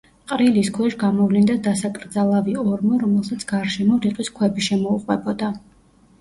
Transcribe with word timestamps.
ყრილის 0.29 0.69
ქვეშ 0.77 0.95
გამოვლინდა 1.01 1.57
დასაკრძალავი 1.67 2.55
ორმო, 2.63 2.97
რომელსაც 3.03 3.45
გარშემო 3.53 3.99
რიყის 4.07 4.33
ქვები 4.41 4.67
შემოუყვებოდა. 4.71 5.53